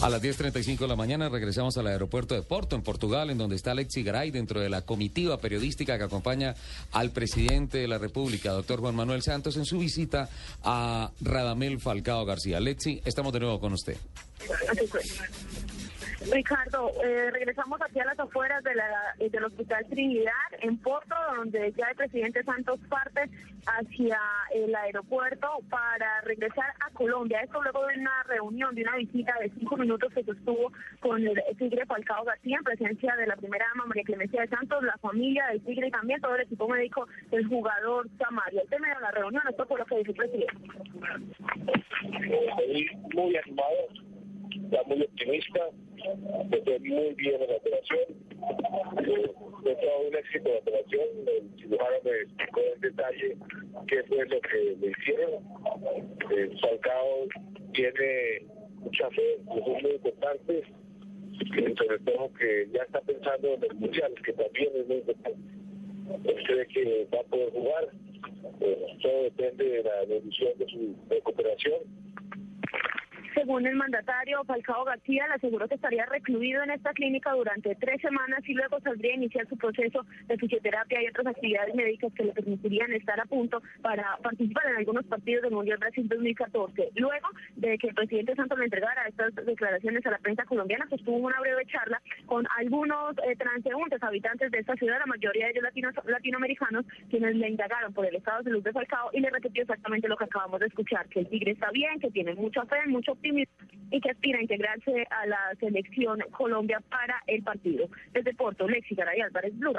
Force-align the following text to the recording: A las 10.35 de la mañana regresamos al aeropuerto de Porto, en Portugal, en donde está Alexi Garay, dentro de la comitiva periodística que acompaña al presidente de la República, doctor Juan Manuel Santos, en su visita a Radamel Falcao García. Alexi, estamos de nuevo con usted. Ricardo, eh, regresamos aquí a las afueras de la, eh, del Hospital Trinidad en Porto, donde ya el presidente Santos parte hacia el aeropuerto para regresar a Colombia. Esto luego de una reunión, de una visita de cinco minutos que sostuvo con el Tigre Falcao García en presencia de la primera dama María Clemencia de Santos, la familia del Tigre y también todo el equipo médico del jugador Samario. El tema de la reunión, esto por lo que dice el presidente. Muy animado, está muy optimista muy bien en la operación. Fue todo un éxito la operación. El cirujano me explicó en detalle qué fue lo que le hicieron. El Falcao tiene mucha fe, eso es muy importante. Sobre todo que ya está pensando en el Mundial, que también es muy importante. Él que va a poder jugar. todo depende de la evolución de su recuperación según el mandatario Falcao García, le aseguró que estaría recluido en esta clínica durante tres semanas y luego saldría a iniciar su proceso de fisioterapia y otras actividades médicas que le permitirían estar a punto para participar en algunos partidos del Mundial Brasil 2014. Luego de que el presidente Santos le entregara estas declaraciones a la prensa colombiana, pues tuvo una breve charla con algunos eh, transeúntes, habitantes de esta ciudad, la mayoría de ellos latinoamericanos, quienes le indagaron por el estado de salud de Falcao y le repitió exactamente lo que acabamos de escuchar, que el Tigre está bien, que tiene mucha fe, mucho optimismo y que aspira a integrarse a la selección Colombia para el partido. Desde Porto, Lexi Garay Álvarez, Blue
A 0.00 0.08
las 0.08 0.22
10.35 0.22 0.78
de 0.78 0.86
la 0.86 0.94
mañana 0.94 1.28
regresamos 1.28 1.76
al 1.76 1.88
aeropuerto 1.88 2.36
de 2.36 2.42
Porto, 2.42 2.76
en 2.76 2.82
Portugal, 2.82 3.30
en 3.30 3.38
donde 3.38 3.56
está 3.56 3.72
Alexi 3.72 4.04
Garay, 4.04 4.30
dentro 4.30 4.60
de 4.60 4.68
la 4.68 4.82
comitiva 4.82 5.38
periodística 5.38 5.98
que 5.98 6.04
acompaña 6.04 6.54
al 6.92 7.10
presidente 7.10 7.78
de 7.78 7.88
la 7.88 7.98
República, 7.98 8.52
doctor 8.52 8.78
Juan 8.78 8.94
Manuel 8.94 9.22
Santos, 9.22 9.56
en 9.56 9.64
su 9.64 9.80
visita 9.80 10.28
a 10.62 11.10
Radamel 11.20 11.80
Falcao 11.80 12.24
García. 12.24 12.58
Alexi, 12.58 13.02
estamos 13.04 13.32
de 13.32 13.40
nuevo 13.40 13.58
con 13.58 13.72
usted. 13.72 13.96
Ricardo, 16.30 16.92
eh, 17.02 17.30
regresamos 17.30 17.80
aquí 17.80 18.00
a 18.00 18.04
las 18.04 18.18
afueras 18.18 18.62
de 18.62 18.74
la, 18.74 19.14
eh, 19.18 19.30
del 19.30 19.44
Hospital 19.44 19.86
Trinidad 19.88 20.32
en 20.60 20.76
Porto, 20.78 21.14
donde 21.36 21.72
ya 21.72 21.86
el 21.90 21.96
presidente 21.96 22.42
Santos 22.44 22.78
parte 22.88 23.30
hacia 23.66 24.18
el 24.52 24.74
aeropuerto 24.74 25.48
para 25.70 26.20
regresar 26.22 26.66
a 26.80 26.90
Colombia. 26.90 27.40
Esto 27.40 27.62
luego 27.62 27.86
de 27.86 27.98
una 27.98 28.22
reunión, 28.24 28.74
de 28.74 28.82
una 28.82 28.96
visita 28.96 29.34
de 29.40 29.50
cinco 29.58 29.76
minutos 29.76 30.12
que 30.12 30.24
sostuvo 30.24 30.72
con 31.00 31.26
el 31.26 31.42
Tigre 31.56 31.86
Falcao 31.86 32.24
García 32.24 32.58
en 32.58 32.64
presencia 32.64 33.16
de 33.16 33.26
la 33.26 33.36
primera 33.36 33.66
dama 33.68 33.86
María 33.86 34.04
Clemencia 34.04 34.42
de 34.42 34.48
Santos, 34.48 34.82
la 34.82 34.96
familia 34.98 35.46
del 35.48 35.62
Tigre 35.62 35.88
y 35.88 35.90
también 35.90 36.20
todo 36.20 36.34
el 36.34 36.42
equipo 36.42 36.68
médico 36.68 37.06
del 37.30 37.46
jugador 37.46 38.06
Samario. 38.18 38.62
El 38.62 38.68
tema 38.68 38.88
de 38.88 39.00
la 39.00 39.10
reunión, 39.12 39.42
esto 39.48 39.66
por 39.66 39.78
lo 39.78 39.86
que 39.86 39.98
dice 39.98 40.10
el 40.10 40.16
presidente. 40.16 40.54
Muy 43.14 43.36
animado, 43.36 43.88
está 44.50 44.82
muy 44.86 45.02
optimista 45.02 45.60
muy 46.04 47.14
bien 47.14 47.42
en 47.42 47.50
la 47.50 47.56
operación. 47.56 48.04
Fue 49.62 49.74
todo 49.76 50.08
un 50.08 50.16
éxito 50.16 50.48
la 50.48 50.58
operación. 50.58 51.06
El 51.26 51.60
cirujano 51.60 51.96
me 52.04 52.10
explicó 52.10 52.60
en 52.74 52.80
detalle 52.80 53.36
qué 53.86 54.02
fue 54.04 54.26
lo 54.26 54.40
que 54.40 54.76
le 54.80 54.90
hicieron. 54.90 55.44
El 56.30 56.60
Falcao 56.60 57.26
tiene 57.72 58.46
mucha 58.80 59.10
fe, 59.10 59.34
eso 59.56 59.76
es 59.76 59.82
muy 59.82 59.92
importante. 59.92 60.62
Sobre 61.38 61.98
todo 62.00 62.32
que 62.34 62.68
ya 62.72 62.82
está 62.82 63.00
pensando 63.02 63.54
en 63.54 63.64
el 63.64 63.74
Mundial, 63.74 64.12
que 64.24 64.32
también 64.32 64.70
es 64.74 64.86
muy 64.88 64.96
importante. 64.96 65.40
Él 66.24 66.66
que 66.68 67.06
va 67.14 67.20
a 67.20 67.24
poder 67.24 67.50
jugar. 67.50 67.88
todo 69.02 69.22
depende 69.24 69.64
de 69.64 69.82
la 69.82 70.02
evolución 70.02 70.58
de 70.58 70.66
su 70.66 70.96
recuperación 71.08 71.78
según 73.48 73.64
el 73.64 73.76
mandatario 73.76 74.44
Falcao 74.44 74.84
García, 74.84 75.26
le 75.26 75.32
aseguró 75.36 75.66
que 75.66 75.76
estaría 75.76 76.04
recluido 76.04 76.62
en 76.64 76.70
esta 76.70 76.92
clínica 76.92 77.32
durante 77.32 77.74
tres 77.76 77.98
semanas 78.02 78.46
y 78.46 78.52
luego 78.52 78.78
saldría 78.80 79.12
a 79.12 79.16
iniciar 79.16 79.48
su 79.48 79.56
proceso 79.56 80.04
de 80.26 80.36
fisioterapia 80.36 81.02
y 81.02 81.06
otras 81.06 81.28
actividades 81.28 81.74
médicas 81.74 82.12
que 82.12 82.24
le 82.24 82.34
permitirían 82.34 82.92
estar 82.92 83.18
a 83.18 83.24
punto 83.24 83.62
para 83.80 84.18
participar 84.22 84.66
en 84.66 84.76
algunos 84.76 85.06
partidos 85.06 85.44
del 85.44 85.52
Mundial 85.52 85.78
Brasil 85.78 86.06
2014. 86.06 86.90
Luego 86.96 87.28
de 87.56 87.78
que 87.78 87.88
el 87.88 87.94
presidente 87.94 88.34
Santos 88.34 88.58
le 88.58 88.66
entregara 88.66 89.08
estas 89.08 89.34
declaraciones 89.34 90.04
a 90.04 90.10
la 90.10 90.18
prensa 90.18 90.44
colombiana, 90.44 90.84
pues 90.86 91.02
tuvo 91.02 91.16
una 91.16 91.40
breve 91.40 91.64
charla 91.72 92.02
con 92.26 92.46
algunos 92.58 93.16
eh, 93.26 93.34
transeúntes, 93.34 94.02
habitantes 94.02 94.50
de 94.50 94.58
esta 94.58 94.74
ciudad, 94.74 94.98
la 94.98 95.06
mayoría 95.06 95.46
de 95.46 95.52
ellos 95.52 95.64
latinoamericanos, 96.04 96.84
quienes 97.08 97.34
le 97.34 97.48
indagaron 97.48 97.94
por 97.94 98.04
el 98.04 98.16
estado 98.16 98.42
de 98.42 98.50
salud 98.50 98.62
de 98.62 98.72
Falcao 98.74 99.08
y 99.14 99.20
le 99.20 99.30
repitió 99.30 99.62
exactamente 99.62 100.06
lo 100.06 100.18
que 100.18 100.24
acabamos 100.24 100.60
de 100.60 100.66
escuchar, 100.66 101.08
que 101.08 101.20
el 101.20 101.28
Tigre 101.30 101.52
está 101.52 101.70
bien, 101.70 101.98
que 101.98 102.10
tiene 102.10 102.34
mucha 102.34 102.66
fe, 102.66 102.86
mucho 102.88 103.12
optimismo 103.12 103.37
y 103.90 104.00
que 104.00 104.10
aspira 104.10 104.38
a 104.38 104.42
integrarse 104.42 105.06
a 105.10 105.26
la 105.26 105.54
selección 105.60 106.20
Colombia 106.30 106.80
para 106.88 107.22
el 107.26 107.42
partido. 107.42 107.88
Desde 108.12 108.34
Porto, 108.34 108.68
Lexi 108.68 108.94
Garay 108.94 109.20
Álvarez, 109.20 109.58
Blue 109.58 109.72